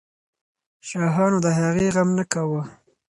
[0.89, 2.61] شاهانو د هغې غم نه کاوه.